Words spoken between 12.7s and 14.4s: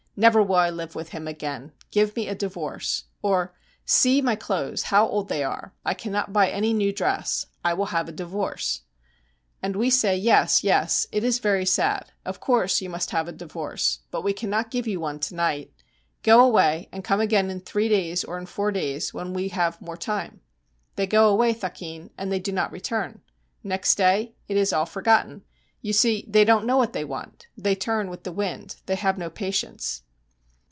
you must have a divorce; but we